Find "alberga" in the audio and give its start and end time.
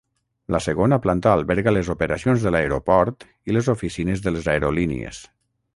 1.39-1.73